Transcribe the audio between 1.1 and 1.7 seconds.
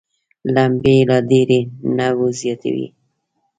ډېرې